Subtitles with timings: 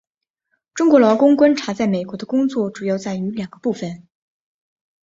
[0.73, 4.07] 中国劳工观察在美国的工作主要在于两个部份。